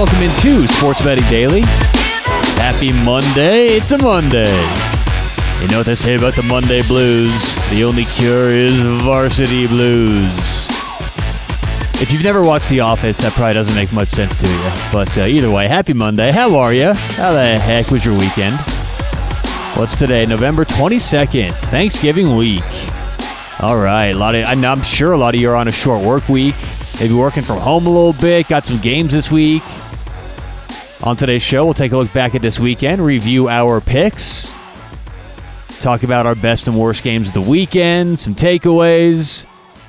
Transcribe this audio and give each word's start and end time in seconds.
Welcome 0.00 0.22
into 0.22 0.66
Sports 0.66 1.04
Betting 1.04 1.28
Daily. 1.28 1.60
Happy 2.56 2.90
Monday. 3.04 3.66
It's 3.66 3.90
a 3.90 3.98
Monday. 3.98 4.50
You 5.60 5.68
know 5.68 5.76
what 5.76 5.84
they 5.84 5.94
say 5.94 6.14
about 6.14 6.32
the 6.32 6.42
Monday 6.42 6.80
blues? 6.80 7.30
The 7.68 7.84
only 7.84 8.06
cure 8.06 8.48
is 8.48 8.74
varsity 9.04 9.66
blues. 9.66 10.68
If 12.00 12.08
you've 12.10 12.22
never 12.22 12.42
watched 12.42 12.70
The 12.70 12.80
Office, 12.80 13.18
that 13.18 13.34
probably 13.34 13.52
doesn't 13.52 13.74
make 13.74 13.92
much 13.92 14.08
sense 14.08 14.34
to 14.36 14.48
you. 14.48 14.70
But 14.90 15.18
uh, 15.18 15.26
either 15.26 15.50
way, 15.50 15.68
happy 15.68 15.92
Monday. 15.92 16.32
How 16.32 16.56
are 16.56 16.72
you? 16.72 16.94
How 16.94 17.32
the 17.32 17.58
heck 17.58 17.90
was 17.90 18.02
your 18.02 18.18
weekend? 18.18 18.54
What's 19.78 19.96
today? 19.96 20.24
November 20.24 20.64
22nd, 20.64 21.52
Thanksgiving 21.52 22.36
week. 22.36 22.64
All 23.60 23.76
right, 23.76 24.14
a 24.14 24.18
lot 24.18 24.34
of 24.34 24.46
I'm 24.46 24.82
sure 24.82 25.12
a 25.12 25.18
lot 25.18 25.34
of 25.34 25.42
you 25.42 25.50
are 25.50 25.56
on 25.56 25.68
a 25.68 25.72
short 25.72 26.02
work 26.02 26.26
week. 26.30 26.56
Maybe 26.98 27.12
working 27.12 27.42
from 27.42 27.58
home 27.58 27.86
a 27.86 27.90
little 27.90 28.14
bit. 28.14 28.48
Got 28.48 28.64
some 28.64 28.78
games 28.78 29.12
this 29.12 29.30
week. 29.30 29.62
On 31.02 31.16
today's 31.16 31.42
show, 31.42 31.64
we'll 31.64 31.72
take 31.72 31.92
a 31.92 31.96
look 31.96 32.12
back 32.12 32.34
at 32.34 32.42
this 32.42 32.60
weekend, 32.60 33.02
review 33.02 33.48
our 33.48 33.80
picks, 33.80 34.52
talk 35.80 36.02
about 36.02 36.26
our 36.26 36.34
best 36.34 36.68
and 36.68 36.78
worst 36.78 37.02
games 37.02 37.28
of 37.28 37.34
the 37.34 37.40
weekend, 37.40 38.18
some 38.18 38.34
takeaways, 38.34 39.46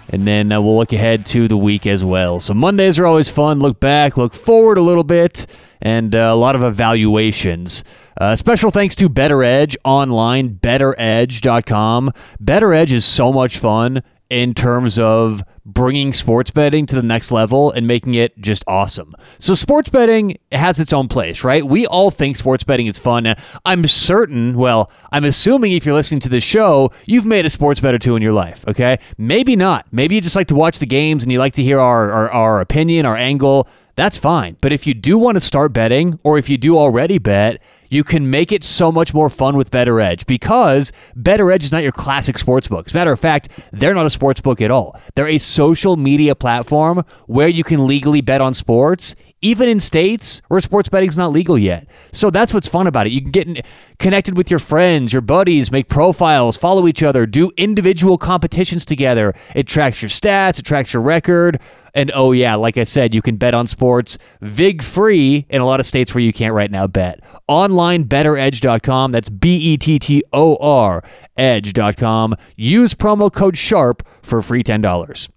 and 0.08 0.26
then 0.26 0.54
uh, 0.54 0.62
we'll 0.62 0.78
look 0.78 0.94
ahead 0.94 1.26
to 1.26 1.50
the 1.50 1.58
week 1.58 1.86
as 1.86 2.02
well. 2.02 2.40
So 2.40 2.54
Mondays 2.54 2.98
are 2.98 3.06
always 3.06 3.30
fun. 3.30 3.60
Look 3.60 3.82
back, 3.82 4.16
look 4.16 4.34
forward 4.34 4.78
a 4.78 4.82
little 4.82 5.04
bit, 5.04 5.48
and 5.82 6.16
uh, 6.16 6.30
a 6.32 6.36
lot 6.36 6.56
of 6.56 6.64
evaluations. 6.64 7.84
Uh, 8.18 8.38
special 8.38 8.72
thanks 8.72 8.96
to 8.96 9.10
BettorEdge 9.10 9.76
online, 9.84 10.60
bettoredge.com. 10.62 12.12
Better 12.40 12.74
Edge 12.74 12.94
is 12.94 13.04
so 13.04 13.34
much 13.34 13.58
fun 13.58 14.02
in 14.32 14.54
terms 14.54 14.98
of 14.98 15.44
bringing 15.66 16.14
sports 16.14 16.52
betting 16.52 16.86
to 16.86 16.96
the 16.96 17.04
next 17.04 17.34
level 17.34 17.70
and 17.70 17.86
making 17.86 18.16
it 18.16 18.40
just 18.40 18.64
awesome. 18.66 19.14
So 19.40 19.56
sports 19.56 19.90
betting 19.90 20.38
has 20.54 20.80
its 20.80 20.94
own 20.94 21.10
place, 21.10 21.44
right? 21.44 21.66
We 21.66 21.86
all 21.86 22.12
think 22.12 22.38
sports 22.38 22.64
betting 22.64 22.88
is 22.88 22.98
fun. 22.98 23.36
I'm 23.66 23.86
certain, 23.86 24.56
well, 24.56 24.90
I'm 25.12 25.26
assuming 25.26 25.74
if 25.74 25.86
you're 25.86 25.96
listening 25.96 26.22
to 26.22 26.30
this 26.30 26.46
show, 26.46 26.94
you've 27.06 27.26
made 27.26 27.46
a 27.46 27.50
sports 27.50 27.82
bet 27.82 27.94
or 27.94 28.00
two 28.00 28.16
in 28.16 28.22
your 28.22 28.32
life, 28.32 28.64
okay? 28.70 29.00
Maybe 29.18 29.58
not. 29.58 29.86
Maybe 29.92 30.16
you 30.16 30.22
just 30.22 30.38
like 30.38 30.48
to 30.48 30.56
watch 30.56 30.80
the 30.80 30.86
games 30.86 31.24
and 31.24 31.32
you 31.32 31.38
like 31.38 31.54
to 31.54 31.64
hear 31.64 31.82
our, 31.82 32.10
our, 32.10 32.32
our 32.32 32.62
opinion, 32.62 33.06
our 33.06 33.18
angle. 33.18 33.68
That's 33.98 34.18
fine. 34.18 34.56
But 34.62 34.72
if 34.72 34.88
you 34.88 34.94
do 34.94 35.18
want 35.18 35.36
to 35.36 35.42
start 35.42 35.74
betting, 35.74 36.20
or 36.24 36.38
if 36.38 36.48
you 36.48 36.58
do 36.58 36.78
already 36.78 37.18
bet, 37.18 37.62
you 37.92 38.06
can 38.06 38.30
make 38.30 38.54
it 38.54 38.64
so 38.64 38.90
much 38.92 39.14
more 39.14 39.30
fun 39.30 39.58
with 39.58 39.70
BettorEdge 39.70 40.26
because 40.26 40.94
BettorEdge 41.16 41.64
is 41.64 41.72
not 41.74 41.84
your 41.84 41.92
classic 41.92 42.38
sports 42.38 42.70
book. 42.70 42.88
As 42.88 42.94
a 42.94 42.98
matter 42.98 43.12
of 43.12 43.20
fact, 43.20 43.50
they're 43.72 43.94
not 43.94 44.06
a 44.06 44.10
sports 44.10 44.40
book 44.40 44.62
at 44.62 44.72
all. 44.72 45.00
They're 45.14 45.28
a 45.28 45.38
social 45.38 45.98
media 45.98 46.34
platform 46.34 47.04
where 47.28 47.50
you 47.50 47.66
can 47.66 47.86
legally 47.86 48.22
bet 48.22 48.40
on 48.40 48.54
sports 48.54 49.14
even 49.42 49.68
in 49.68 49.80
states 49.80 50.42
where 50.48 50.62
sports 50.62 50.90
betting 50.90 51.10
is 51.10 51.18
not 51.18 51.32
legal 51.32 51.58
yet. 51.58 51.88
So 52.12 52.30
that's 52.30 52.54
what's 52.54 52.68
fun 52.68 52.88
about 52.88 53.08
it. 53.08 53.12
You 53.12 53.22
can 53.22 53.32
get 53.32 53.66
connected 54.00 54.38
with 54.38 54.50
your 54.50 54.60
friends, 54.60 55.14
your 55.14 55.22
buddies, 55.22 55.72
make 55.72 55.90
profiles, 55.90 56.58
follow 56.58 56.88
each 56.88 57.02
other, 57.02 57.26
do 57.26 57.52
individual 57.58 58.18
competitions 58.18 58.86
together. 58.86 59.34
It 59.56 59.68
tracks 59.68 60.02
your 60.02 60.10
stats, 60.10 60.60
it 60.60 60.66
tracks 60.66 60.94
your 60.94 61.02
record. 61.02 61.60
And 61.94 62.12
oh, 62.14 62.32
yeah, 62.32 62.56
like 62.56 62.78
I 62.78 62.86
said, 62.86 63.14
you 63.14 63.22
can 63.22 63.36
bet 63.36 63.54
on 63.54 63.68
sports 63.68 64.18
VIG 64.42 64.82
free 64.82 65.46
in 65.50 65.62
a 65.62 65.66
lot 65.66 65.82
of 65.82 65.86
states 65.86 66.14
where 66.14 66.24
you 66.24 66.32
can't 66.32 66.54
right 66.54 66.72
now 66.72 66.88
bet. 66.88 67.20
Online 67.48 68.06
bettoredge.com. 68.06 69.12
That's 69.12 69.30
B 69.30 69.58
E 69.58 69.78
T 69.78 70.00
T 70.00 70.24
O 70.32 70.56
R 70.58 71.04
edge.com. 71.36 72.36
Use 72.56 72.94
promo 72.94 73.34
code 73.34 73.56
SHARP 73.56 74.06
for 74.22 74.42
free 74.42 74.64
$10. 74.64 75.30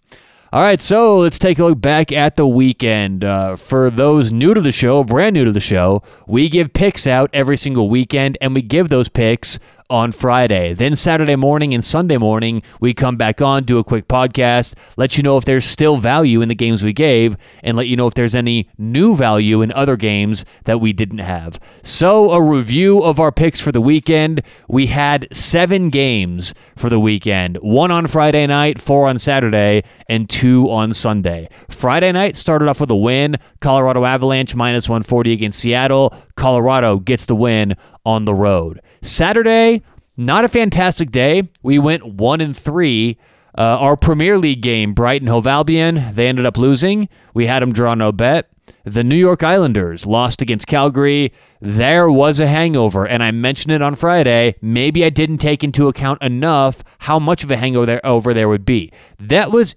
All 0.55 0.63
right, 0.63 0.81
so 0.81 1.19
let's 1.19 1.41
take 1.41 1.59
a 1.59 1.65
look 1.65 1.81
back 1.81 2.13
at 2.13 2.37
the 2.37 2.47
weekend. 2.47 3.25
Uh, 3.25 3.57
for 3.57 3.91
those 3.91 4.31
new 4.31 4.55
to 4.55 4.61
the 4.61 4.71
show, 4.71 5.03
brand 5.03 5.35
new 5.35 5.45
to 5.45 5.51
the 5.51 5.59
show, 5.59 6.05
we 6.29 6.49
give 6.49 6.73
picks 6.73 7.09
out 7.09 7.29
every 7.33 7.57
single 7.57 7.89
weekend, 7.89 8.39
and 8.41 8.55
we 8.55 8.63
give 8.63 8.89
those 8.89 9.09
picks 9.09 9.59
on 9.95 10.11
Friday. 10.11 10.75
Then 10.75 10.97
Saturday 10.97 11.37
morning 11.37 11.73
and 11.73 11.85
Sunday 11.85 12.17
morning, 12.17 12.65
we 12.81 12.93
come 12.93 13.17
back 13.17 13.41
on, 13.41 13.63
do 13.63 13.79
a 13.79 13.85
quick 13.85 14.09
podcast, 14.09 14.75
let 14.97 15.17
you 15.17 15.23
know 15.23 15.39
if 15.39 15.45
there's 15.45 15.65
still 15.65 15.99
value 15.99 16.43
in 16.43 16.49
the 16.49 16.55
games 16.57 16.83
we 16.83 16.93
gave, 16.93 17.37
and 17.63 17.77
let 17.77 17.87
you 17.87 17.95
know 17.95 18.09
if 18.09 18.15
there's 18.15 18.35
any 18.35 18.69
new 18.77 19.15
value 19.15 19.63
in 19.63 19.71
other 19.71 19.95
games 19.95 20.45
that 20.65 20.81
we 20.81 20.93
didn't 20.93 21.19
have. 21.19 21.61
So, 21.85 22.33
a 22.33 22.43
review 22.43 23.05
of 23.05 23.21
our 23.21 23.31
picks 23.31 23.61
for 23.61 23.71
the 23.71 23.81
weekend. 23.81 24.43
We 24.69 24.87
had 24.87 25.29
seven 25.31 25.91
games 25.91 26.55
for 26.75 26.91
the 26.91 26.99
weekend 26.99 27.59
one 27.59 27.93
on 27.93 28.09
Friday 28.09 28.49
night, 28.49 28.81
four 28.81 29.07
on 29.07 29.21
Saturday, 29.21 29.85
and 30.09 30.29
two 30.29 30.69
on 30.73 30.93
Sunday. 30.93 31.49
Friday 31.69 32.11
night 32.11 32.35
started 32.35 32.69
off 32.69 32.81
with 32.81 32.91
a 32.91 32.97
win 32.97 33.37
Colorado 33.61 34.05
Avalanche 34.05 34.57
minus 34.57 34.89
140 34.89 35.33
against 35.33 35.61
Seattle. 35.61 36.13
Colorado 36.35 36.99
gets 36.99 37.27
the 37.27 37.37
win 37.37 37.77
on 38.05 38.25
the 38.25 38.35
road. 38.35 38.81
Saturday, 39.05 39.83
not 40.17 40.45
a 40.45 40.49
fantastic 40.49 41.11
day. 41.11 41.49
We 41.63 41.79
went 41.79 42.07
one 42.07 42.41
and 42.41 42.57
three. 42.57 43.19
Uh, 43.57 43.79
our 43.79 43.97
Premier 43.97 44.37
League 44.37 44.63
game, 44.63 44.95
Brighton 44.95 45.29
Hove 45.29 45.47
Albion, 45.47 46.13
they 46.13 46.27
ended 46.27 46.45
up 46.45 46.59
losing. 46.59 47.09
We 47.35 47.47
had 47.47 47.63
them 47.63 47.73
draw 47.73 47.95
no 47.95 48.11
bet. 48.11 48.51
The 48.85 49.05
New 49.05 49.17
York 49.17 49.43
Islanders 49.43 50.07
lost 50.07 50.43
against 50.43 50.67
Calgary. 50.67 51.33
There 51.61 52.11
was 52.11 52.41
a 52.41 52.47
hangover, 52.47 53.07
and 53.07 53.23
I 53.23 53.31
mentioned 53.31 53.73
it 53.73 53.81
on 53.81 53.95
Friday. 53.95 54.57
Maybe 54.61 55.05
I 55.05 55.11
didn't 55.11 55.39
take 55.39 55.63
into 55.63 55.89
account 55.89 56.23
enough 56.23 56.83
how 56.99 57.19
much 57.19 57.45
of 57.45 57.51
a 57.51 57.57
hangover 57.57 57.87
there, 57.87 58.07
over 58.07 58.35
there 58.35 58.49
would 58.49 58.65
be. 58.65 58.93
That 59.19 59.51
was. 59.51 59.77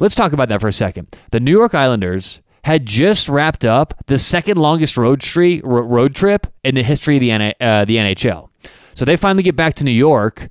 Let's 0.00 0.16
talk 0.16 0.32
about 0.32 0.48
that 0.48 0.60
for 0.60 0.68
a 0.68 0.72
second. 0.72 1.16
The 1.30 1.38
New 1.38 1.52
York 1.52 1.74
Islanders 1.74 2.40
had 2.64 2.84
just 2.86 3.28
wrapped 3.28 3.64
up 3.64 3.94
the 4.06 4.18
second 4.18 4.58
longest 4.58 4.96
road 4.96 5.22
street 5.22 5.62
road 5.64 6.14
trip 6.14 6.46
in 6.64 6.74
the 6.74 6.82
history 6.82 7.16
of 7.16 7.20
the 7.20 7.32
uh, 7.32 7.84
the 7.84 7.96
NHL. 7.96 8.48
So 8.94 9.04
they 9.04 9.16
finally 9.16 9.42
get 9.42 9.56
back 9.56 9.74
to 9.74 9.84
New 9.84 9.90
York, 9.90 10.48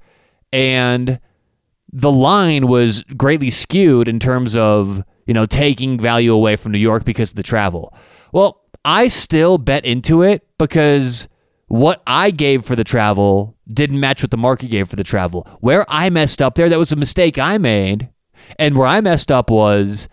and 0.52 1.19
the 1.91 2.12
line 2.12 2.68
was 2.68 3.03
greatly 3.16 3.50
skewed 3.50 4.07
in 4.07 4.19
terms 4.19 4.56
of 4.56 5.03
you 5.25 5.34
know 5.34 5.46
taking 5.46 6.00
value 6.00 6.34
away 6.34 6.56
from 6.56 6.72
New 6.72 6.79
York 6.79 7.06
because 7.06 7.31
of 7.31 7.35
the 7.35 7.44
travel. 7.44 7.94
Well, 8.31 8.62
I 8.84 9.07
still 9.07 9.57
bet 9.57 9.85
into 9.85 10.24
it 10.24 10.47
because 10.57 11.28
what 11.68 12.02
I 12.06 12.31
gave 12.31 12.66
for 12.66 12.75
the 12.75 12.84
travel 12.84 13.56
didn't 13.68 14.00
match 14.00 14.24
what 14.24 14.31
the 14.31 14.38
market 14.38 14.68
gave 14.68 14.90
for 14.90 14.96
the 14.96 15.03
travel. 15.03 15.47
Where 15.62 15.85
I 15.88 16.09
messed 16.09 16.41
up 16.41 16.56
there, 16.56 16.69
that 16.69 16.79
was 16.79 16.91
a 16.91 16.97
mistake 16.97 17.38
I 17.38 17.58
made. 17.58 18.09
And 18.59 18.78
where 18.78 18.88
I 18.88 19.00
messed 19.02 19.31
up 19.31 19.50
was 19.50 20.09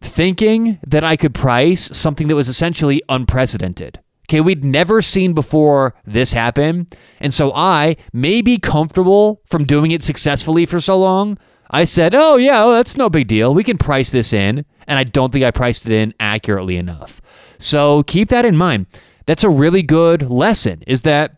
thinking 0.00 0.78
that 0.86 1.04
I 1.04 1.16
could 1.16 1.34
price 1.34 1.96
something 1.96 2.28
that 2.28 2.34
was 2.34 2.48
essentially 2.48 3.02
unprecedented. 3.08 4.00
Okay, 4.34 4.40
we'd 4.40 4.64
never 4.64 5.00
seen 5.00 5.32
before 5.32 5.94
this 6.04 6.32
happen. 6.32 6.88
And 7.20 7.32
so 7.32 7.52
I, 7.54 7.94
may 8.12 8.42
be 8.42 8.58
comfortable 8.58 9.40
from 9.46 9.64
doing 9.64 9.92
it 9.92 10.02
successfully 10.02 10.66
for 10.66 10.80
so 10.80 10.98
long, 10.98 11.38
I 11.70 11.84
said, 11.84 12.16
oh, 12.16 12.34
yeah, 12.34 12.64
well, 12.64 12.72
that's 12.72 12.96
no 12.96 13.08
big 13.08 13.28
deal. 13.28 13.54
We 13.54 13.62
can 13.62 13.78
price 13.78 14.10
this 14.10 14.32
in. 14.32 14.64
And 14.88 14.98
I 14.98 15.04
don't 15.04 15.30
think 15.30 15.44
I 15.44 15.52
priced 15.52 15.86
it 15.86 15.92
in 15.92 16.14
accurately 16.18 16.76
enough. 16.76 17.22
So 17.58 18.02
keep 18.02 18.28
that 18.30 18.44
in 18.44 18.56
mind. 18.56 18.86
That's 19.26 19.44
a 19.44 19.48
really 19.48 19.82
good 19.82 20.28
lesson 20.28 20.82
is 20.84 21.02
that 21.02 21.36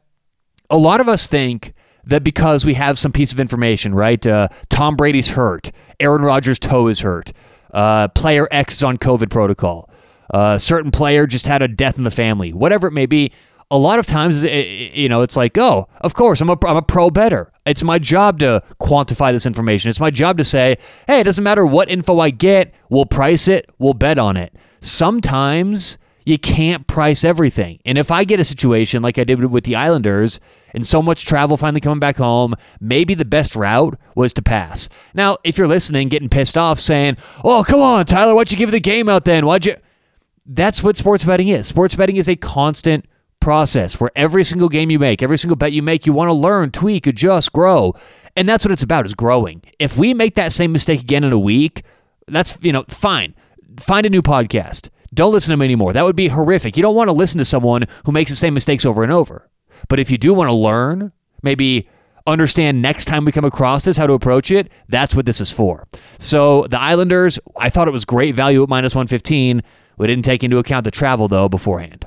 a 0.71 0.79
lot 0.79 1.03
of 1.03 1.07
us 1.07 1.29
think 1.29 1.75
that 2.07 2.25
because 2.25 2.65
we 2.65 2.73
have 2.75 2.99
some 2.99 3.13
piece 3.13 3.31
of 3.31 3.39
information, 3.39 3.95
right? 3.95 4.27
Uh, 4.27 4.49
Tom 4.71 4.97
Brady's 4.97 5.29
hurt, 5.29 5.71
Aaron 6.01 6.23
Rodgers' 6.23 6.59
toe 6.59 6.89
is 6.89 7.01
hurt, 7.01 7.35
uh, 7.75 8.09
player 8.09 8.49
X 8.51 8.77
is 8.77 8.83
on 8.83 8.97
COVID 8.97 9.29
protocol. 9.29 9.91
A 10.31 10.59
certain 10.59 10.91
player 10.91 11.27
just 11.27 11.47
had 11.47 11.63
a 11.63 11.69
death 11.69 11.99
in 11.99 12.05
the 12.05 12.11
family. 12.11 12.53
Whatever 12.53 12.89
it 12.89 12.93
may 12.93 13.07
be. 13.07 13.33
A 13.69 13.77
lot 13.77 13.99
of 13.99 14.07
times, 14.07 14.45
eh, 14.45 14.49
eh, 14.49 14.91
you 14.95 15.09
know, 15.09 15.23
it's 15.23 15.37
like, 15.37 15.59
oh, 15.59 15.89
of 16.01 16.15
course, 16.15 16.41
I'm 16.41 16.49
a, 16.49 16.57
I'm 16.65 16.77
a 16.77 16.83
pro 16.83 17.11
bettor. 17.11 17.53
It's 17.65 17.83
my 17.83 17.99
job 17.99 18.39
to 18.39 18.63
quantify 18.81 19.33
this 19.33 19.45
information. 19.45 19.91
It's 19.91 19.99
my 19.99 20.11
job 20.11 20.39
to 20.39 20.45
say, 20.45 20.79
hey, 21.09 21.19
it 21.19 21.25
doesn't 21.25 21.43
matter 21.43 21.67
what 21.67 21.91
info 21.91 22.21
I 22.21 22.31
get, 22.31 22.73
we'll 22.91 23.07
price 23.07 23.49
it, 23.49 23.69
we'll 23.81 23.95
bet 23.95 24.21
on 24.21 24.37
it. 24.37 24.55
Sometimes 24.79 25.99
you 26.25 26.39
can't 26.39 26.87
price 26.87 27.25
everything. 27.25 27.81
And 27.85 27.99
if 27.99 28.11
I 28.11 28.25
get 28.25 28.41
a 28.41 28.45
situation 28.45 29.03
like 29.03 29.19
I 29.19 29.25
did 29.25 29.45
with 29.45 29.65
the 29.65 29.75
Islanders 29.75 30.39
and 30.75 30.87
so 30.87 31.01
much 31.01 31.25
travel 31.25 31.57
finally 31.57 31.81
coming 31.81 32.01
back 32.01 32.19
home, 32.19 32.55
maybe 32.81 33.15
the 33.15 33.25
best 33.25 33.57
route 33.57 33.99
was 34.15 34.33
to 34.35 34.43
pass. 34.43 34.89
Now, 35.15 35.39
if 35.45 35.57
you're 35.59 35.69
listening, 35.69 36.09
getting 36.09 36.29
pissed 36.29 36.57
off, 36.59 36.79
saying, 36.79 37.17
oh, 37.43 37.65
come 37.67 37.81
on, 37.81 38.05
Tyler, 38.07 38.35
why'd 38.35 38.51
you 38.51 38.59
give 38.59 38.73
the 38.73 38.81
game 38.81 39.09
out 39.09 39.25
then? 39.25 39.47
Why'd 39.47 39.67
you. 39.67 39.77
That's 40.47 40.83
what 40.83 40.97
sports 40.97 41.25
betting 41.25 41.49
is. 41.49 41.67
Sports 41.67 41.95
betting 41.95 42.17
is 42.17 42.29
a 42.29 42.37
constant 42.37 43.07
process 43.41 44.01
where 44.01 44.11
every 44.17 44.45
single 44.45 44.69
game 44.69 44.91
you 44.91 44.99
make, 44.99 45.23
every 45.23 45.39
single 45.39 45.57
bet 45.57 45.73
you 45.73 45.83
make, 45.83 46.07
you 46.07 46.13
want 46.13 46.29
to 46.29 46.33
learn, 46.33 46.71
tweak, 46.71 47.07
adjust, 47.07 47.53
grow. 47.53 47.95
And 48.37 48.49
that's 48.49 48.65
what 48.65 48.73
it's 48.73 48.83
about 48.83 49.07
is 49.07 49.15
growing. 49.15 49.63
If 49.79 49.97
we 49.97 50.15
make 50.15 50.35
that 50.35 50.53
same 50.53 50.73
mistake 50.73 51.01
again 51.01 51.25
in 51.25 51.33
a 51.33 51.39
week, 51.39 51.83
that's, 52.29 52.59
you 52.61 52.73
know, 52.73 52.85
fine. 52.89 53.35
Find 53.79 54.07
a 54.07 54.11
new 54.11 54.23
podcast 54.23 54.89
don't 55.17 55.33
listen 55.33 55.49
to 55.49 55.55
him 55.55 55.63
anymore. 55.63 55.93
That 55.93 56.05
would 56.05 56.15
be 56.15 56.29
horrific. 56.29 56.77
You 56.77 56.83
don't 56.83 56.95
want 56.95 57.09
to 57.09 57.13
listen 57.13 57.39
to 57.39 57.45
someone 57.45 57.87
who 58.05 58.13
makes 58.13 58.31
the 58.31 58.37
same 58.37 58.55
mistakes 58.55 58.85
over 58.85 59.03
and 59.03 59.11
over. 59.11 59.49
But 59.89 59.99
if 59.99 60.11
you 60.11 60.19
do 60.19 60.35
want 60.35 60.49
to 60.49 60.55
learn, 60.55 61.13
maybe 61.43 61.89
understand 62.27 62.83
next 62.83 63.07
time 63.07 63.25
we 63.25 63.33
come 63.33 63.45
across 63.45 63.85
this 63.85 63.97
how 63.97 64.07
to 64.07 64.13
approach 64.13 64.51
it, 64.51 64.71
that's 64.89 65.15
what 65.15 65.27
this 65.27 65.41
is 65.41 65.51
for. 65.51 65.89
So 66.19 66.67
the 66.69 66.79
Islanders, 66.79 67.39
I 67.57 67.71
thought 67.71 67.89
it 67.89 67.93
was 67.93 68.05
great 68.05 68.35
value 68.35 68.63
at 68.63 68.69
minus 68.69 68.95
115. 68.95 69.63
We 69.97 70.07
didn't 70.07 70.25
take 70.25 70.45
into 70.45 70.59
account 70.59 70.85
the 70.85 70.91
travel 70.91 71.29
though 71.29 71.49
beforehand. 71.49 72.07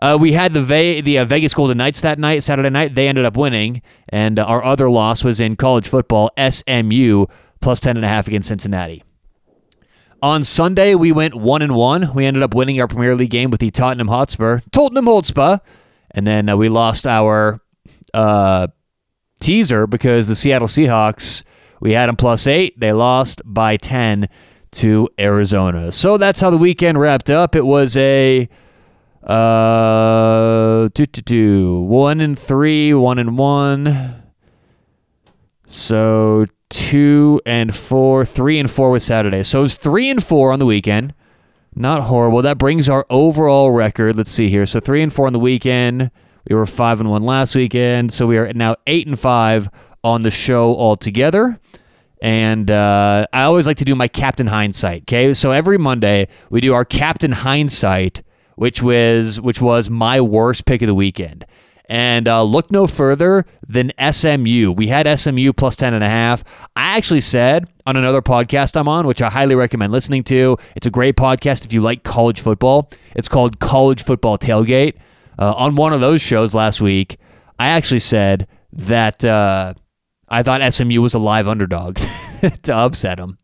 Uh, 0.00 0.18
we 0.20 0.32
had 0.32 0.52
the 0.52 0.60
Ve- 0.60 1.00
the 1.00 1.18
uh, 1.18 1.24
Vegas 1.24 1.54
Golden 1.54 1.78
Knights 1.78 2.00
that 2.00 2.18
night, 2.18 2.42
Saturday 2.42 2.70
night. 2.70 2.94
They 2.94 3.08
ended 3.08 3.24
up 3.24 3.36
winning, 3.36 3.80
and 4.08 4.38
uh, 4.38 4.44
our 4.44 4.62
other 4.64 4.90
loss 4.90 5.24
was 5.24 5.40
in 5.40 5.56
college 5.56 5.88
football. 5.88 6.30
SMU 6.38 7.26
plus 7.60 7.80
ten 7.80 7.96
and 7.96 8.04
a 8.04 8.08
half 8.08 8.26
against 8.26 8.48
Cincinnati. 8.48 9.04
On 10.20 10.42
Sunday, 10.42 10.94
we 10.94 11.12
went 11.12 11.34
one 11.34 11.62
and 11.62 11.74
one. 11.74 12.12
We 12.14 12.24
ended 12.24 12.42
up 12.42 12.54
winning 12.54 12.80
our 12.80 12.88
Premier 12.88 13.14
League 13.14 13.30
game 13.30 13.50
with 13.50 13.60
the 13.60 13.70
Tottenham 13.70 14.08
Hotspur, 14.08 14.60
Tottenham 14.72 15.06
Hotspur, 15.06 15.58
and 16.10 16.26
then 16.26 16.48
uh, 16.48 16.56
we 16.56 16.68
lost 16.68 17.06
our 17.06 17.60
uh, 18.12 18.68
teaser 19.40 19.86
because 19.86 20.28
the 20.28 20.34
Seattle 20.34 20.68
Seahawks 20.68 21.44
we 21.80 21.92
had 21.92 22.08
them 22.08 22.16
plus 22.16 22.46
eight. 22.46 22.78
They 22.80 22.92
lost 22.92 23.42
by 23.44 23.76
ten 23.76 24.28
to 24.74 25.08
Arizona. 25.18 25.92
So 25.92 26.16
that's 26.16 26.40
how 26.40 26.50
the 26.50 26.58
weekend 26.58 26.98
wrapped 26.98 27.30
up. 27.30 27.54
It 27.54 27.64
was 27.64 27.96
a 27.96 28.48
uh, 29.22 30.88
two, 30.94 31.06
two, 31.06 31.22
two, 31.22 31.80
one 31.82 32.20
and 32.20 32.38
three, 32.38 32.92
one 32.92 33.18
and 33.18 33.38
one. 33.38 34.22
So 35.66 36.46
two 36.68 37.40
and 37.46 37.74
four, 37.74 38.24
three 38.24 38.58
and 38.58 38.70
four 38.70 38.90
with 38.90 39.02
Saturday. 39.02 39.42
So 39.42 39.60
it 39.60 39.62
was 39.62 39.76
three 39.76 40.10
and 40.10 40.22
four 40.22 40.52
on 40.52 40.58
the 40.58 40.66
weekend. 40.66 41.14
Not 41.74 42.02
horrible. 42.02 42.42
That 42.42 42.58
brings 42.58 42.88
our 42.88 43.06
overall 43.10 43.70
record. 43.70 44.16
Let's 44.16 44.30
see 44.30 44.48
here. 44.48 44.66
So 44.66 44.80
three 44.80 45.02
and 45.02 45.12
four 45.12 45.26
on 45.26 45.32
the 45.32 45.38
weekend. 45.38 46.10
We 46.48 46.54
were 46.54 46.66
five 46.66 47.00
and 47.00 47.10
one 47.10 47.24
last 47.24 47.54
weekend. 47.54 48.12
So 48.12 48.26
we 48.26 48.38
are 48.38 48.52
now 48.52 48.76
eight 48.86 49.06
and 49.06 49.18
five 49.18 49.68
on 50.04 50.22
the 50.22 50.30
show 50.30 50.76
altogether. 50.76 51.58
And 52.24 52.70
uh, 52.70 53.26
I 53.34 53.42
always 53.42 53.66
like 53.66 53.76
to 53.76 53.84
do 53.84 53.94
my 53.94 54.08
Captain 54.08 54.46
Hindsight. 54.46 55.02
Okay, 55.02 55.34
so 55.34 55.52
every 55.52 55.76
Monday 55.76 56.28
we 56.48 56.62
do 56.62 56.72
our 56.72 56.86
Captain 56.86 57.32
Hindsight, 57.32 58.22
which 58.56 58.82
was 58.82 59.38
which 59.42 59.60
was 59.60 59.90
my 59.90 60.22
worst 60.22 60.64
pick 60.64 60.80
of 60.80 60.86
the 60.86 60.94
weekend. 60.94 61.44
And 61.86 62.26
uh, 62.26 62.42
look 62.42 62.70
no 62.70 62.86
further 62.86 63.44
than 63.68 63.92
SMU. 64.10 64.72
We 64.72 64.86
had 64.86 65.06
SMU 65.18 65.52
plus 65.52 65.76
10 65.76 65.92
and 65.92 66.02
a 66.02 66.08
half. 66.08 66.42
I 66.74 66.96
actually 66.96 67.20
said 67.20 67.68
on 67.84 67.94
another 67.98 68.22
podcast 68.22 68.74
I'm 68.74 68.88
on, 68.88 69.06
which 69.06 69.20
I 69.20 69.28
highly 69.28 69.54
recommend 69.54 69.92
listening 69.92 70.24
to. 70.24 70.56
It's 70.74 70.86
a 70.86 70.90
great 70.90 71.16
podcast 71.16 71.66
if 71.66 71.74
you 71.74 71.82
like 71.82 72.04
college 72.04 72.40
football. 72.40 72.90
It's 73.14 73.28
called 73.28 73.60
College 73.60 74.02
Football 74.02 74.38
Tailgate. 74.38 74.94
Uh, 75.38 75.52
on 75.52 75.76
one 75.76 75.92
of 75.92 76.00
those 76.00 76.22
shows 76.22 76.54
last 76.54 76.80
week, 76.80 77.18
I 77.58 77.68
actually 77.68 78.00
said 78.00 78.48
that 78.72 79.22
uh, 79.26 79.74
I 80.28 80.42
thought 80.42 80.72
SMU 80.72 81.00
was 81.00 81.14
a 81.14 81.18
live 81.18 81.48
underdog 81.48 81.98
to 82.62 82.74
upset 82.74 83.18
them. 83.18 83.38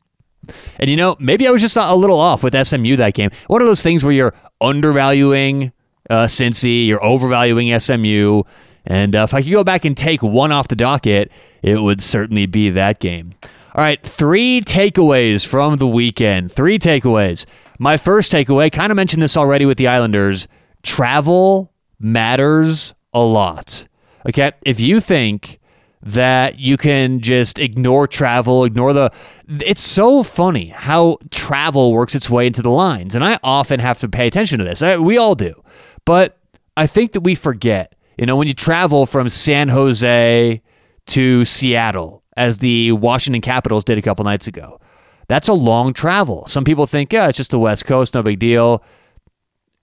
And 0.79 0.91
you 0.91 0.97
know, 0.97 1.17
maybe 1.19 1.47
I 1.47 1.51
was 1.51 1.63
just 1.63 1.77
a 1.77 1.95
little 1.95 2.19
off 2.19 2.43
with 2.43 2.55
SMU 2.67 2.97
that 2.97 3.15
game. 3.15 3.31
One 3.47 3.63
of 3.63 3.69
those 3.69 3.83
things 3.83 4.03
where 4.03 4.13
you're 4.13 4.35
undervaluing 4.61 5.73
uh, 6.09 6.27
Cincy, 6.27 6.87
you're 6.87 7.03
overvaluing 7.05 7.79
SMU. 7.79 8.43
And 8.85 9.15
uh, 9.15 9.21
if 9.21 9.35
I 9.35 9.43
could 9.43 9.53
go 9.53 9.63
back 9.63 9.85
and 9.85 9.97
take 9.97 10.23
one 10.23 10.53
off 10.53 10.69
the 10.69 10.77
docket, 10.77 11.31
it 11.63 11.81
would 11.81 12.03
certainly 12.03 12.47
be 12.47 12.71
that 12.71 12.99
game. 12.99 13.35
All 13.75 13.85
right, 13.85 14.03
three 14.03 14.63
takeaways 14.63 15.47
from 15.47 15.77
the 15.77 15.87
weekend. 15.87 16.51
Three 16.51 16.79
takeaways. 16.79 17.47
My 17.79 17.97
first 17.97 18.33
takeaway, 18.33 18.73
kind 18.73 18.91
of 18.91 18.97
mentioned 18.97 19.23
this 19.23 19.37
already 19.37 19.65
with 19.65 19.79
the 19.79 19.87
Islanders 19.87 20.49
travel 20.83 21.73
matters 22.01 22.95
a 23.13 23.21
lot. 23.21 23.87
Okay, 24.29 24.53
if 24.63 24.81
you 24.81 25.01
think 25.01 25.60
that 26.03 26.59
you 26.59 26.77
can 26.77 27.21
just 27.21 27.59
ignore 27.59 28.07
travel, 28.07 28.65
ignore 28.65 28.93
the. 28.93 29.13
It's 29.49 29.83
so 29.83 30.23
funny 30.23 30.69
how 30.69 31.19
travel 31.31 31.93
works 31.93 32.15
its 32.15 32.31
way 32.31 32.47
into 32.47 32.63
the 32.63 32.71
lines. 32.71 33.15
And 33.15 33.23
I 33.23 33.39
often 33.43 33.81
have 33.81 33.99
to 33.99 34.09
pay 34.09 34.27
attention 34.27 34.59
to 34.59 34.65
this. 34.65 34.81
We 34.81 35.19
all 35.19 35.35
do. 35.35 35.63
But 36.05 36.39
I 36.77 36.87
think 36.87 37.13
that 37.13 37.21
we 37.21 37.35
forget, 37.35 37.95
you 38.17 38.25
know, 38.25 38.37
when 38.37 38.49
you 38.49 38.55
travel 38.55 39.05
from 39.05 39.29
San 39.29 39.69
Jose 39.69 40.63
to 41.07 41.45
Seattle, 41.45 42.23
as 42.37 42.59
the 42.59 42.93
Washington 42.93 43.43
Capitals 43.43 43.85
did 43.85 43.99
a 43.99 44.03
couple 44.03 44.25
nights 44.25 44.47
ago, 44.47 44.81
that's 45.29 45.49
a 45.49 45.53
long 45.53 45.93
travel. 45.93 46.47
Some 46.47 46.65
people 46.65 46.87
think, 46.87 47.13
yeah, 47.13 47.29
it's 47.29 47.37
just 47.37 47.51
the 47.51 47.59
West 47.59 47.85
Coast, 47.85 48.15
no 48.15 48.23
big 48.23 48.39
deal. 48.39 48.83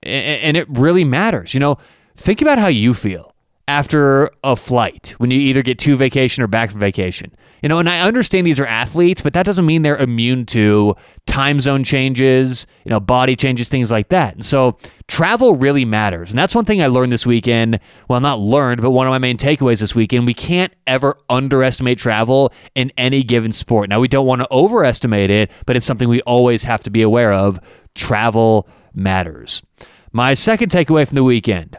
And 0.02 0.58
it 0.58 0.68
really 0.70 1.04
matters. 1.04 1.54
You 1.54 1.60
know, 1.60 1.78
think 2.16 2.42
about 2.42 2.58
how 2.58 2.68
you 2.68 2.96
feel 2.96 3.31
after 3.68 4.30
a 4.44 4.56
flight 4.56 5.14
when 5.18 5.30
you 5.31 5.40
either 5.40 5.62
get 5.62 5.78
to 5.80 5.96
vacation 5.96 6.44
or 6.44 6.48
back 6.48 6.72
from 6.72 6.80
vacation. 6.80 7.31
You 7.62 7.69
know, 7.69 7.80
and 7.80 7.90
I 7.90 8.02
understand 8.02 8.46
these 8.46 8.60
are 8.60 8.68
athletes, 8.68 9.22
but 9.22 9.34
that 9.34 9.46
doesn't 9.46 9.66
mean 9.66 9.81
they're 9.81 9.98
immune 9.98 10.46
to 10.48 10.96
time 11.25 11.60
zone 11.60 11.84
changes, 11.84 12.68
you 12.86 12.92
know, 12.92 13.00
body 13.00 13.36
changes, 13.36 13.68
things 13.68 13.92
like 13.92 14.10
that. 14.10 14.36
And 14.36 14.46
so 14.46 14.78
travel 15.08 15.56
really 15.56 15.84
matters. 15.84 16.30
And 16.30 16.38
that's 16.38 16.54
one 16.54 16.66
thing 16.66 16.81
I 16.81 16.88
learned 16.88 17.12
this 17.12 17.25
weekend. 17.25 17.80
Well, 18.08 18.19
not 18.19 18.40
learned, 18.40 18.81
but 18.81 18.92
one 18.92 19.08
of 19.08 19.12
my 19.12 19.18
main 19.18 19.38
takeaways 19.38 19.80
this 19.80 19.96
weekend. 19.96 20.28
We 20.28 20.36
can't 20.36 20.74
ever 20.86 21.18
underestimate 21.30 21.98
travel 21.98 22.54
in 22.75 22.92
any 22.96 23.24
given 23.24 23.52
sport. 23.52 23.90
Now, 23.90 24.00
we 24.00 24.08
don't 24.08 24.28
want 24.28 24.42
to 24.42 24.48
overestimate 24.52 25.31
it, 25.31 25.52
but 25.66 25.75
it's 25.75 25.86
something 25.86 26.08
we 26.08 26.22
always 26.22 26.63
have 26.63 26.84
to 26.84 26.92
be 26.92 27.02
aware 27.02 27.34
of. 27.34 27.60
Travel 27.96 28.70
matters. 28.94 29.63
My 30.12 30.36
second 30.36 30.70
takeaway 30.70 31.08
from 31.08 31.16
the 31.16 31.24
weekend 31.24 31.78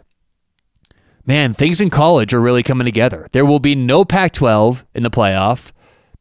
man, 1.28 1.52
things 1.52 1.80
in 1.80 1.90
college 1.90 2.32
are 2.32 2.40
really 2.40 2.62
coming 2.62 2.86
together. 2.86 3.28
There 3.32 3.44
will 3.44 3.60
be 3.60 3.76
no 3.76 4.04
Pac 4.04 4.32
12 4.32 4.84
in 4.94 5.02
the 5.02 5.10
playoff. 5.10 5.70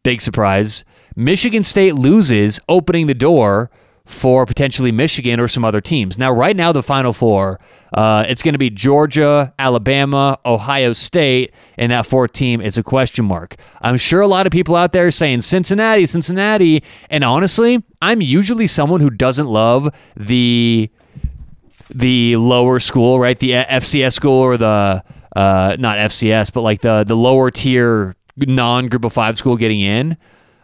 Big 0.04 0.22
surprise. 0.22 0.84
Michigan 1.16 1.64
State 1.64 1.96
loses, 1.96 2.60
opening 2.70 3.08
the 3.08 3.16
door 3.16 3.72
for 4.06 4.46
potentially 4.46 4.92
Michigan 4.92 5.40
or 5.40 5.48
some 5.48 5.66
other 5.66 5.82
teams. 5.82 6.18
Now, 6.18 6.32
right 6.32 6.56
now, 6.56 6.72
the 6.72 6.84
Final 6.84 7.12
Four, 7.12 7.60
uh, 7.94 8.26
it's 8.28 8.42
going 8.42 8.54
to 8.54 8.60
be 8.60 8.70
Georgia, 8.70 9.54
Alabama, 9.60 10.38
Ohio 10.46 10.94
State, 10.94 11.54
and 11.78 11.92
that 11.92 12.06
fourth 12.06 12.32
team 12.32 12.62
is 12.62 12.78
a 12.78 12.84
question 12.84 13.26
mark. 13.26 13.56
I'm 13.82 13.98
sure 13.98 14.22
a 14.22 14.28
lot 14.28 14.46
of 14.46 14.52
people 14.52 14.76
out 14.76 14.94
there 14.94 15.12
saying 15.12 15.42
Cincinnati, 15.42 16.06
Cincinnati, 16.06 16.84
and 17.10 17.24
honestly, 17.24 17.84
I'm 18.02 18.22
usually 18.22 18.68
someone 18.68 19.02
who 19.02 19.10
doesn't 19.10 19.48
love 19.48 19.94
the 20.16 20.90
the 21.90 22.36
lower 22.38 22.80
school, 22.80 23.20
right? 23.20 23.38
The 23.38 23.52
FCS 23.52 24.14
school 24.14 24.34
or 24.34 24.58
the 24.58 25.04
uh, 25.36 25.76
not 25.80 25.98
FCS, 25.98 26.52
but 26.52 26.62
like 26.62 26.82
the 26.82 27.04
the 27.04 27.16
lower 27.16 27.52
tier 27.52 28.16
non 28.36 28.88
Group 28.88 29.06
of 29.06 29.14
Five 29.14 29.38
school 29.38 29.56
getting 29.58 29.80
in, 29.80 30.18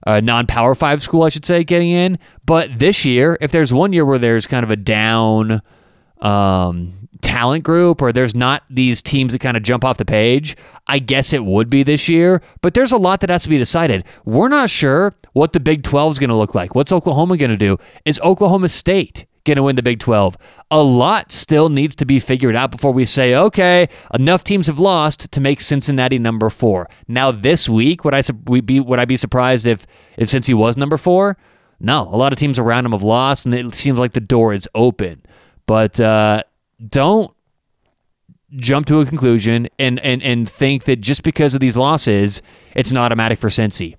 uh, 0.06 0.20
non 0.20 0.48
Power 0.48 0.76
Five 0.76 1.02
school, 1.02 1.24
I 1.24 1.30
should 1.30 1.46
say, 1.46 1.64
getting 1.64 1.92
in. 1.92 2.20
But 2.46 2.80
this 2.80 3.06
year, 3.06 3.38
if 3.42 3.52
there's 3.52 3.72
one 3.74 3.94
year 3.94 4.06
where 4.06 4.20
there's 4.20 4.48
kind 4.48 4.64
of 4.64 4.72
a 4.72 4.76
down 4.76 5.62
um, 6.22 7.04
talent 7.22 7.64
group 7.64 8.02
or 8.02 8.12
there's 8.12 8.36
not 8.36 8.64
these 8.70 9.02
teams 9.02 9.34
that 9.34 9.40
kind 9.40 9.58
of 9.58 9.64
jump 9.64 9.84
off 9.84 9.98
the 9.98 10.06
page, 10.06 10.56
I 10.88 11.00
guess 11.00 11.34
it 11.34 11.46
would 11.46 11.70
be 11.70 11.84
this 11.84 12.08
year. 12.10 12.42
But 12.62 12.74
there's 12.74 12.92
a 12.92 12.98
lot 12.98 13.22
that 13.22 13.30
has 13.30 13.44
to 13.44 13.50
be 13.50 13.58
decided. 13.58 14.04
We're 14.26 14.50
not 14.50 14.70
sure 14.70 15.14
what 15.34 15.54
the 15.54 15.60
Big 15.60 15.84
12 15.84 16.14
is 16.14 16.20
going 16.20 16.30
to 16.30 16.36
look 16.36 16.54
like. 16.54 16.76
What's 16.76 16.92
Oklahoma 16.92 17.38
going 17.38 17.52
to 17.52 17.58
do? 17.58 17.78
Is 18.06 18.20
Oklahoma 18.20 18.70
State 18.70 19.26
going 19.46 19.58
to 19.58 19.64
win 19.64 19.76
the 19.76 19.84
Big 19.84 20.00
12. 20.00 20.38
A 20.72 20.82
lot 20.82 21.32
still 21.32 21.70
needs 21.70 21.96
to 21.98 22.06
be 22.06 22.20
figured 22.20 22.56
out 22.56 22.72
before 22.72 22.92
we 22.92 23.06
say, 23.06 23.36
okay, 23.36 23.90
enough 24.14 24.44
teams 24.44 24.68
have 24.68 24.80
lost 24.80 25.32
to 25.32 25.42
make 25.42 25.62
Cincinnati 25.62 26.20
number 26.20 26.50
four. 26.50 26.90
Now, 27.08 27.32
this 27.32 27.68
week, 27.68 28.06
would 28.06 28.14
I 28.14 28.22
be 28.62 28.80
would 28.80 29.00
I 29.00 29.06
be 29.06 29.18
surprised 29.18 29.66
if 29.66 29.86
if 30.18 30.30
Cincy 30.30 30.54
was 30.54 30.78
number 30.78 30.98
four? 30.98 31.38
No, 31.80 32.04
a 32.04 32.16
lot 32.16 32.32
of 32.32 32.40
teams 32.40 32.58
around 32.58 32.86
him 32.86 32.94
have 32.94 33.04
lost, 33.04 33.46
and 33.46 33.54
it 33.54 33.76
seems 33.76 34.00
like 34.00 34.14
the 34.14 34.22
door 34.22 34.54
is 34.54 34.70
open. 34.74 35.22
But 35.66 36.00
uh, 36.00 36.44
don't 36.90 37.34
jump 38.56 38.86
to 38.86 39.00
a 39.00 39.06
conclusion 39.06 39.68
and, 39.80 40.00
and, 40.02 40.22
and 40.22 40.48
think 40.48 40.84
that 40.86 40.98
just 40.98 41.24
because 41.24 41.54
of 41.54 41.60
these 41.60 41.76
losses, 41.76 42.42
it's 42.76 42.92
not 42.92 43.06
automatic 43.06 43.40
for 43.40 43.50
Cincy. 43.50 43.96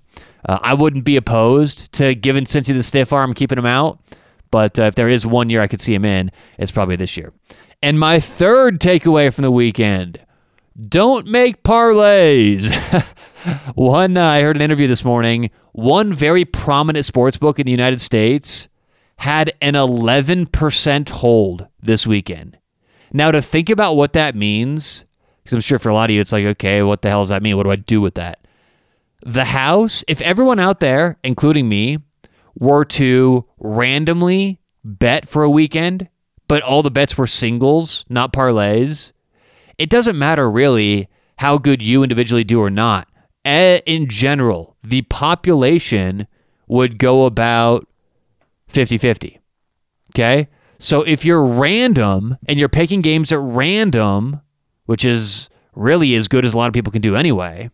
Uh, 0.47 0.59
I 0.61 0.73
wouldn't 0.73 1.03
be 1.03 1.15
opposed 1.15 1.91
to 1.93 2.15
giving 2.15 2.45
Cincy 2.45 2.73
the 2.73 2.83
stiff 2.83 3.11
arm, 3.11 3.33
keeping 3.33 3.57
him 3.57 3.65
out. 3.65 3.99
But 4.55 4.79
uh, 4.79 4.83
if 4.83 4.95
there 4.95 5.09
is 5.09 5.27
one 5.27 5.49
year 5.49 5.59
I 5.59 5.67
could 5.67 5.81
see 5.81 5.93
him 5.93 6.05
in, 6.05 6.31
it's 6.57 6.71
probably 6.71 6.95
this 6.95 7.17
year. 7.17 7.33
And 7.83 7.99
my 7.99 8.21
third 8.21 8.79
takeaway 8.79 9.33
from 9.33 9.41
the 9.41 9.51
weekend 9.51 10.25
don't 10.79 11.27
make 11.27 11.61
parlays. 11.61 12.73
one, 13.75 14.15
uh, 14.15 14.25
I 14.25 14.43
heard 14.43 14.55
an 14.55 14.61
interview 14.61 14.87
this 14.87 15.03
morning. 15.03 15.49
One 15.73 16.13
very 16.13 16.45
prominent 16.45 17.03
sports 17.03 17.35
book 17.35 17.59
in 17.59 17.65
the 17.65 17.71
United 17.71 17.99
States 17.99 18.69
had 19.17 19.51
an 19.59 19.73
11% 19.73 21.09
hold 21.09 21.67
this 21.81 22.07
weekend. 22.07 22.57
Now, 23.11 23.31
to 23.31 23.41
think 23.41 23.69
about 23.69 23.97
what 23.97 24.13
that 24.13 24.35
means, 24.37 25.03
because 25.43 25.51
I'm 25.51 25.59
sure 25.59 25.79
for 25.79 25.89
a 25.89 25.93
lot 25.93 26.09
of 26.09 26.13
you, 26.13 26.21
it's 26.21 26.31
like, 26.31 26.45
okay, 26.45 26.81
what 26.81 27.01
the 27.01 27.09
hell 27.09 27.23
does 27.23 27.29
that 27.29 27.43
mean? 27.43 27.57
What 27.57 27.63
do 27.63 27.71
I 27.71 27.75
do 27.75 27.99
with 27.99 28.13
that? 28.13 28.47
The 29.25 29.43
house, 29.43 30.05
if 30.07 30.21
everyone 30.21 30.59
out 30.61 30.79
there, 30.79 31.17
including 31.25 31.67
me, 31.67 31.97
were 32.59 32.85
to 32.85 33.45
randomly 33.59 34.59
bet 34.83 35.27
for 35.27 35.43
a 35.43 35.49
weekend, 35.49 36.09
but 36.47 36.61
all 36.63 36.83
the 36.83 36.91
bets 36.91 37.17
were 37.17 37.27
singles, 37.27 38.05
not 38.09 38.33
parlays, 38.33 39.11
it 39.77 39.89
doesn't 39.89 40.17
matter 40.17 40.49
really 40.49 41.09
how 41.39 41.57
good 41.57 41.81
you 41.81 42.03
individually 42.03 42.43
do 42.43 42.61
or 42.61 42.69
not. 42.69 43.07
In 43.43 44.07
general, 44.07 44.75
the 44.83 45.03
population 45.03 46.27
would 46.67 46.97
go 46.97 47.25
about 47.25 47.87
50 48.67 48.97
50. 48.97 49.39
Okay? 50.13 50.47
So 50.79 51.03
if 51.03 51.23
you're 51.23 51.43
random 51.43 52.37
and 52.47 52.59
you're 52.59 52.69
picking 52.69 53.01
games 53.01 53.31
at 53.31 53.39
random, 53.39 54.41
which 54.85 55.05
is 55.05 55.49
really 55.73 56.15
as 56.15 56.27
good 56.27 56.45
as 56.45 56.53
a 56.53 56.57
lot 56.57 56.67
of 56.67 56.73
people 56.73 56.91
can 56.91 57.01
do 57.01 57.15
anyway, 57.15 57.69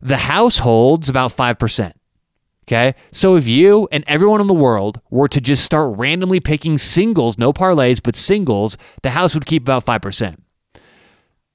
the 0.00 0.16
house 0.16 0.58
hold's 0.58 1.08
about 1.08 1.32
5%. 1.34 1.92
Okay. 2.68 2.94
So 3.12 3.34
if 3.34 3.46
you 3.46 3.88
and 3.90 4.04
everyone 4.06 4.42
in 4.42 4.46
the 4.46 4.52
world 4.52 5.00
were 5.08 5.28
to 5.28 5.40
just 5.40 5.64
start 5.64 5.96
randomly 5.96 6.38
picking 6.38 6.76
singles, 6.76 7.38
no 7.38 7.50
parlays, 7.50 7.98
but 8.02 8.14
singles, 8.14 8.76
the 9.02 9.10
house 9.10 9.32
would 9.32 9.46
keep 9.46 9.62
about 9.62 9.86
5%. 9.86 10.36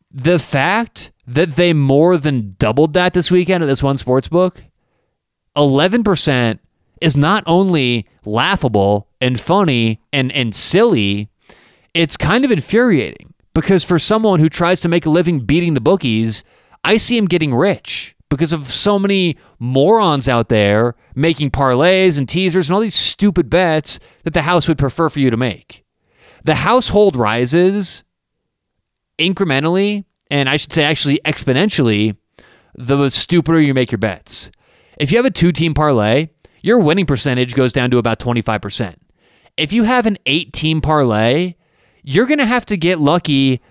The 0.10 0.40
fact 0.40 1.12
that 1.28 1.56
they 1.56 1.72
more 1.72 2.18
than 2.18 2.56
doubled 2.58 2.94
that 2.94 3.14
this 3.14 3.30
weekend 3.30 3.64
at 3.64 3.68
this 3.68 3.84
one 3.84 4.00
sports 4.00 4.28
book, 4.28 4.64
11% 5.56 6.58
is 7.00 7.16
not 7.16 7.44
only 7.46 8.08
laughable 8.26 9.08
and 9.22 9.40
funny 9.40 10.02
and, 10.12 10.32
and 10.32 10.56
silly, 10.56 11.30
it's 11.94 12.18
kind 12.18 12.44
of 12.44 12.52
infuriating 12.52 13.36
because 13.54 13.84
for 13.84 14.00
someone 14.00 14.40
who 14.40 14.50
tries 14.50 14.82
to 14.82 14.90
make 14.90 15.06
a 15.06 15.12
living 15.12 15.42
beating 15.42 15.76
the 15.76 15.82
bookies, 15.82 16.44
I 16.84 16.98
see 16.98 17.18
him 17.18 17.28
getting 17.28 17.54
rich 17.54 18.16
because 18.36 18.54
of 18.54 18.72
so 18.72 18.98
many 18.98 19.38
morons 19.60 20.28
out 20.28 20.50
there 20.50 20.96
making 21.16 21.52
parlays 21.52 22.18
and 22.18 22.28
teasers 22.28 22.70
and 22.70 22.76
all 22.76 22.82
these 22.82 22.96
stupid 22.96 23.50
bets 23.50 24.00
that 24.24 24.34
the 24.34 24.42
house 24.42 24.68
would 24.68 24.78
prefer 24.78 25.10
for 25.10 25.20
you 25.20 25.30
to 25.30 25.38
make. 25.38 25.84
The 26.44 26.56
house 26.56 26.90
hold 26.90 27.16
rises 27.16 28.04
incrementally, 29.20 30.06
and 30.30 30.50
I 30.50 30.58
should 30.58 30.72
say 30.72 30.84
actually 30.84 31.20
exponentially, 31.26 32.18
the 32.76 33.10
stupider 33.10 33.62
you 33.62 33.74
make 33.74 33.92
your 33.92 34.00
bets. 34.00 34.50
If 35.00 35.12
you 35.12 35.18
have 35.18 35.26
a 35.26 35.32
two 35.32 35.52
team 35.52 35.74
parlay, 35.74 36.30
your 36.62 36.80
winning 36.80 37.06
percentage 37.06 37.54
goes 37.54 37.72
down 37.72 37.92
to 37.92 37.98
about 37.98 38.20
25%. 38.20 38.96
If 39.58 39.72
you 39.72 39.84
have 39.84 40.06
an 40.06 40.18
eight 40.26 40.54
team 40.54 40.82
parlay, 40.82 41.54
you're 42.02 42.26
going 42.26 42.40
to 42.40 42.46
have 42.46 42.66
to 42.68 42.78
get 42.78 43.00
lucky. 43.00 43.62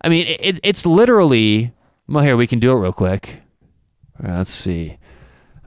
I 0.00 0.08
mean, 0.08 0.26
it, 0.26 0.60
it's 0.62 0.86
literally, 0.86 1.72
well, 2.06 2.22
here, 2.22 2.36
we 2.36 2.46
can 2.46 2.60
do 2.60 2.72
it 2.72 2.76
real 2.76 2.92
quick. 2.92 3.41
Let's 4.20 4.50
see. 4.50 4.98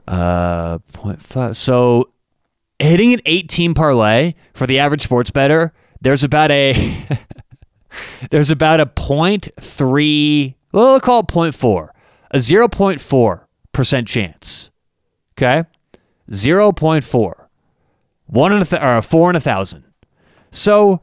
Uh, 0.06 0.78
0.5. 0.92 1.56
So 1.56 2.10
hitting 2.78 3.12
an 3.12 3.20
18 3.26 3.74
parlay 3.74 4.34
for 4.54 4.66
the 4.66 4.78
average 4.78 5.02
sports 5.02 5.30
bettor, 5.30 5.72
there's 6.00 6.22
about 6.22 6.50
a 6.50 7.06
there's 8.30 8.50
about 8.50 8.80
a 8.80 8.86
0.3, 8.86 10.54
well, 10.72 10.84
we'll 10.92 11.00
call 11.00 11.20
it 11.20 11.26
0.4, 11.26 11.88
a 12.30 12.36
0.4% 12.38 14.06
chance. 14.06 14.70
Okay? 15.36 15.64
0.4. 16.30 17.46
One 18.26 18.52
in 18.52 18.62
a 18.62 18.64
th- 18.64 18.82
or 18.82 19.02
four 19.02 19.30
in 19.30 19.36
a 19.36 19.40
thousand. 19.40 19.84
So 20.50 21.00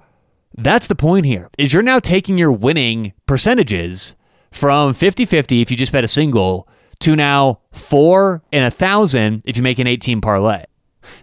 that's 0.56 0.88
the 0.88 0.96
point 0.96 1.26
here. 1.26 1.50
Is 1.58 1.74
you're 1.74 1.82
now 1.82 2.00
taking 2.00 2.38
your 2.38 2.52
winning 2.52 3.14
percentages 3.26 4.16
from 4.52 4.94
50-50 4.94 5.62
if 5.62 5.72
you 5.72 5.78
just 5.78 5.92
bet 5.92 6.04
a 6.04 6.08
single 6.08 6.68
to 7.04 7.16
now 7.16 7.60
four 7.72 8.42
in 8.52 8.64
a 8.64 8.72
thousand 8.72 9.44
if 9.46 9.58
you 9.58 9.64
make 9.64 9.80
an 9.80 9.88
18 9.88 10.22
parlay. 10.22 10.64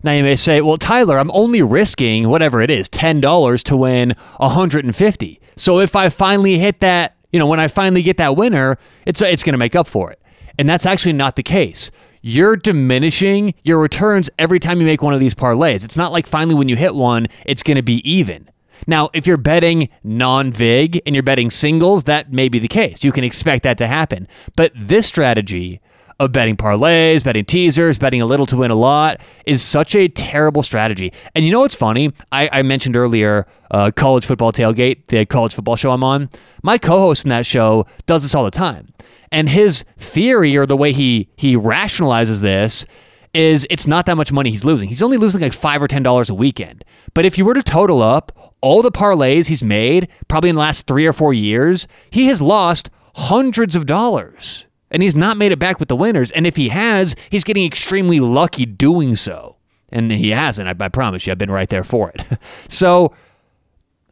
Now 0.03 0.13
you 0.13 0.23
may 0.23 0.37
say, 0.37 0.61
well, 0.61 0.77
Tyler, 0.77 1.19
I'm 1.19 1.31
only 1.33 1.63
risking 1.63 2.29
whatever 2.29 2.61
it 2.61 2.71
is, 2.71 2.89
$10 2.89 3.63
to 3.65 3.77
win 3.77 4.15
150. 4.37 5.41
So 5.57 5.81
if 5.81 5.97
I 5.97 6.09
finally 6.09 6.59
hit 6.59 6.81
that, 6.81 7.17
you 7.33 7.39
know, 7.39 7.47
when 7.47 7.61
I 7.61 7.69
finally 7.69 8.03
get 8.03 8.17
that 8.19 8.37
winner, 8.37 8.77
it's 9.07 9.23
it's 9.23 9.43
going 9.43 9.55
to 9.55 9.59
make 9.59 9.77
up 9.77 9.87
for 9.87 10.11
it. 10.11 10.21
And 10.59 10.69
that's 10.69 10.85
actually 10.85 11.15
not 11.15 11.37
the 11.37 11.43
case. 11.43 11.91
You're 12.23 12.57
diminishing 12.57 13.55
your 13.63 13.79
returns 13.79 14.29
every 14.39 14.59
time 14.59 14.81
you 14.81 14.87
make 14.87 15.01
one 15.01 15.15
of 15.15 15.21
these 15.21 15.35
parlays. 15.35 15.85
It's 15.85 15.97
not 15.97 16.13
like 16.13 16.27
finally 16.27 16.55
when 16.55 16.69
you 16.69 16.77
hit 16.77 16.95
one, 16.95 17.29
it's 17.47 17.63
going 17.63 17.77
to 17.77 17.83
be 17.83 18.07
even. 18.11 18.51
Now, 18.87 19.11
if 19.13 19.27
you're 19.27 19.37
betting 19.37 19.89
non 20.03 20.53
VIG 20.53 21.03
and 21.07 21.15
you're 21.15 21.23
betting 21.23 21.51
singles, 21.51 22.05
that 22.05 22.33
may 22.33 22.49
be 22.49 22.59
the 22.59 22.69
case. 22.69 23.05
You 23.05 23.13
can 23.13 23.25
expect 23.25 23.63
that 23.65 23.79
to 23.79 23.87
happen. 23.87 24.29
But 24.57 24.73
this 24.75 25.07
strategy 25.07 25.81
of 26.21 26.33
betting 26.33 26.55
parlays, 26.55 27.25
betting 27.25 27.47
teasers, 27.47 27.97
betting 27.97 28.21
a 28.21 28.27
little 28.27 28.45
to 28.45 28.59
win 28.59 28.71
a 28.71 28.75
lot 28.75 29.19
is 29.47 29.63
such 29.63 29.95
a 29.95 30.07
terrible 30.07 30.63
strategy. 30.63 31.13
And 31.35 31.47
you 31.47 31.51
know 31.51 31.61
what's 31.61 31.75
funny? 31.75 32.13
I, 32.31 32.49
I 32.53 32.63
mentioned 32.63 32.95
earlier 32.95 33.47
uh, 33.71 33.91
College 33.97 34.27
Football 34.27 34.53
Tailgate, 34.53 35.07
the 35.07 35.25
college 35.25 35.55
football 35.55 35.77
show 35.77 35.93
I'm 35.93 36.05
on. 36.05 36.29
My 36.63 36.77
co 36.77 36.99
host 36.99 37.25
in 37.25 37.31
that 37.31 37.47
show 37.47 37.87
does 38.05 38.23
this 38.23 38.35
all 38.35 38.45
the 38.45 38.51
time. 38.51 38.93
And 39.33 39.49
his 39.49 39.85
theory 39.97 40.57
or 40.57 40.67
the 40.67 40.77
way 40.77 40.93
he 40.93 41.29
he 41.37 41.57
rationalizes 41.57 42.41
this 42.41 42.85
is 43.33 43.67
it's 43.71 43.87
not 43.87 44.07
that 44.07 44.17
much 44.17 44.33
money 44.33 44.51
he's 44.51 44.65
losing. 44.65 44.89
He's 44.89 45.03
only 45.03 45.17
losing 45.17 45.41
like 45.41 45.53
five 45.53 45.83
or 45.83 45.89
ten 45.89 46.03
dollars 46.03 46.29
a 46.31 46.35
weekend. 46.35 46.85
But 47.15 47.25
if 47.25 47.39
you 47.39 47.45
were 47.45 47.55
to 47.55 47.63
total 47.63 48.03
up 48.03 48.55
all 48.61 48.83
the 48.83 48.93
parlays 48.93 49.47
he's 49.47 49.65
made, 49.65 50.09
probably 50.29 50.51
in 50.51 50.57
the 50.57 50.61
last 50.61 50.87
three 50.87 51.07
or 51.07 51.13
four 51.13 51.33
years, 51.33 51.87
he 52.11 52.27
has 52.27 52.43
lost 52.43 52.91
hundreds 53.15 53.75
of 53.75 53.87
dollars. 53.87 54.67
And 54.91 55.03
he's 55.03 55.15
not 55.15 55.37
made 55.37 55.53
it 55.53 55.59
back 55.59 55.79
with 55.79 55.89
the 55.89 55.97
winners. 55.97 56.33
And 56.33 56.47
if 56.47 56.57
he 56.57 56.71
has, 56.71 57.15
he's 57.31 57.45
getting 57.45 57.65
extremely 57.65 58.19
lucky 58.19 58.67
doing 58.67 59.15
so. 59.15 59.57
And 59.91 60.11
he 60.11 60.31
hasn't, 60.31 60.69
I, 60.69 60.85
I 60.85 60.89
promise 60.89 61.27
you, 61.27 61.31
I've 61.31 61.39
been 61.39 61.51
right 61.51 61.69
there 61.69 61.85
for 61.85 62.11
it. 62.11 62.23
so 62.69 63.15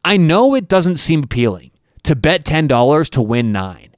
I 0.05 0.17
know 0.17 0.55
it 0.55 0.69
doesn't 0.69 0.97
seem 0.97 1.25
appealing 1.25 1.73
to 2.05 2.15
bet 2.15 2.45
$10 2.45 3.11
to 3.11 3.23
win 3.23 3.53
nine. 3.53 3.95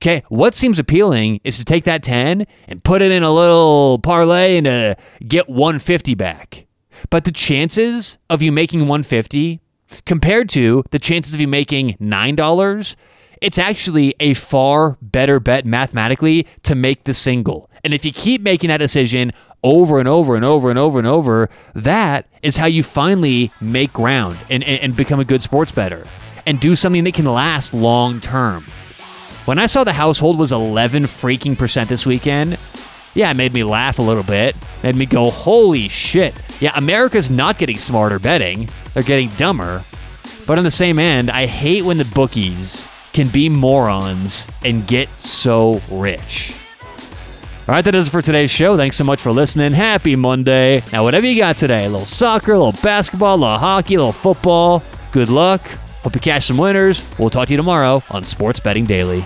Okay, 0.00 0.22
what 0.28 0.54
seems 0.54 0.78
appealing 0.78 1.40
is 1.42 1.56
to 1.58 1.64
take 1.64 1.84
that 1.84 2.02
10 2.02 2.46
and 2.68 2.84
put 2.84 3.00
it 3.00 3.10
in 3.10 3.22
a 3.22 3.32
little 3.32 3.98
parlay 3.98 4.58
and 4.58 4.66
to 4.66 4.96
get 5.26 5.48
150 5.48 6.14
back. 6.14 6.66
But 7.08 7.24
the 7.24 7.32
chances 7.32 8.18
of 8.28 8.42
you 8.42 8.52
making 8.52 8.80
150 8.80 9.60
compared 10.04 10.48
to 10.50 10.84
the 10.90 10.98
chances 10.98 11.34
of 11.34 11.40
you 11.40 11.48
making 11.48 11.96
$9, 12.00 12.96
it's 13.40 13.58
actually 13.58 14.14
a 14.20 14.34
far 14.34 14.98
bettor 15.00 15.40
bet 15.40 15.64
mathematically 15.64 16.46
to 16.64 16.74
make 16.74 17.04
the 17.04 17.14
single. 17.14 17.70
And 17.84 17.94
if 17.94 18.04
you 18.04 18.12
keep 18.12 18.42
making 18.42 18.68
that 18.68 18.78
decision 18.78 19.32
over 19.62 19.98
and 19.98 20.08
over 20.08 20.36
and 20.36 20.44
over 20.44 20.70
and 20.70 20.78
over 20.78 20.98
and 20.98 21.08
over, 21.08 21.48
that 21.74 22.26
is 22.42 22.56
how 22.56 22.66
you 22.66 22.82
finally 22.82 23.50
make 23.60 23.92
ground 23.92 24.38
and, 24.50 24.62
and, 24.62 24.80
and 24.80 24.96
become 24.96 25.20
a 25.20 25.24
good 25.24 25.42
sports 25.42 25.72
better 25.72 26.06
and 26.44 26.60
do 26.60 26.76
something 26.76 27.04
that 27.04 27.14
can 27.14 27.24
last 27.24 27.74
long 27.74 28.20
term. 28.20 28.64
When 29.46 29.60
I 29.60 29.66
saw 29.66 29.84
the 29.84 29.92
house 29.92 30.18
hold 30.18 30.40
was 30.40 30.50
11 30.50 31.04
freaking 31.04 31.56
percent 31.56 31.88
this 31.88 32.04
weekend, 32.04 32.58
yeah, 33.14 33.30
it 33.30 33.36
made 33.36 33.52
me 33.52 33.62
laugh 33.62 34.00
a 34.00 34.02
little 34.02 34.24
bit. 34.24 34.56
Made 34.82 34.96
me 34.96 35.06
go, 35.06 35.30
holy 35.30 35.86
shit. 35.86 36.34
Yeah, 36.58 36.72
America's 36.74 37.30
not 37.30 37.56
getting 37.56 37.78
smarter 37.78 38.18
betting, 38.18 38.68
they're 38.92 39.04
getting 39.04 39.28
dumber. 39.30 39.84
But 40.48 40.58
on 40.58 40.64
the 40.64 40.70
same 40.72 40.98
end, 40.98 41.30
I 41.30 41.46
hate 41.46 41.84
when 41.84 41.96
the 41.96 42.04
bookies 42.06 42.88
can 43.12 43.28
be 43.28 43.48
morons 43.48 44.48
and 44.64 44.84
get 44.84 45.08
so 45.20 45.80
rich. 45.92 46.52
All 47.68 47.74
right, 47.74 47.84
that 47.84 47.94
is 47.94 48.08
it 48.08 48.10
for 48.10 48.22
today's 48.22 48.50
show. 48.50 48.76
Thanks 48.76 48.96
so 48.96 49.04
much 49.04 49.20
for 49.22 49.30
listening. 49.30 49.72
Happy 49.74 50.16
Monday. 50.16 50.82
Now, 50.92 51.04
whatever 51.04 51.24
you 51.24 51.36
got 51.36 51.56
today, 51.56 51.84
a 51.84 51.88
little 51.88 52.04
soccer, 52.04 52.54
a 52.54 52.58
little 52.58 52.80
basketball, 52.82 53.36
a 53.36 53.38
little 53.38 53.58
hockey, 53.58 53.94
a 53.94 53.98
little 53.98 54.12
football, 54.12 54.82
good 55.12 55.28
luck. 55.28 55.62
Hope 56.06 56.14
you 56.14 56.20
cash 56.20 56.46
some 56.46 56.56
winners. 56.56 57.02
We'll 57.18 57.30
talk 57.30 57.48
to 57.48 57.52
you 57.52 57.56
tomorrow 57.56 58.00
on 58.12 58.22
Sports 58.22 58.60
Betting 58.60 58.86
Daily. 58.86 59.24